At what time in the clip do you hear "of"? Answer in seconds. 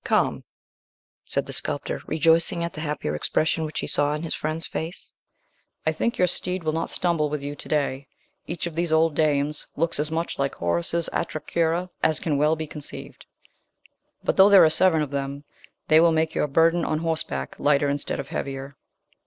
8.65-8.73, 15.03-15.11, 18.19-18.29